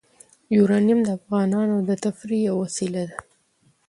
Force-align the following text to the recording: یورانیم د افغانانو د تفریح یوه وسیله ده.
یورانیم 0.55 0.99
د 1.03 1.09
افغانانو 1.19 1.75
د 1.89 1.89
تفریح 2.05 2.41
یوه 2.49 2.59
وسیله 2.63 3.01
ده. 3.09 3.17